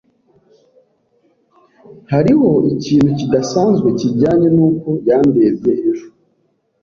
Hariho 2.11 2.51
ikintu 2.73 3.09
kidasanzwe 3.19 3.87
kijyanye 3.99 4.47
nuko 4.55 4.89
yandebye 5.07 5.71
ejo. 5.89 6.07